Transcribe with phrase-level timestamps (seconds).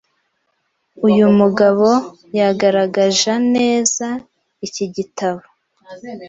[1.07, 1.89] Uyu mugabo
[2.39, 4.07] yagaragaja neza
[4.65, 5.41] iki gitabo